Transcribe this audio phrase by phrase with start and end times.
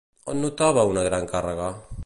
[0.31, 1.69] On notava una gran càrrega?